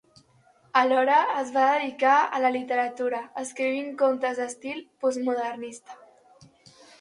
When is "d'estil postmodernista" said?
4.41-6.01